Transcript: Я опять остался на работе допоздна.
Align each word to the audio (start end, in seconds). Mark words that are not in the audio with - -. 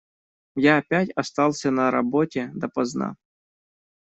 Я 0.55 0.77
опять 0.79 1.11
остался 1.15 1.69
на 1.69 1.91
работе 1.91 2.49
допоздна. 2.55 3.17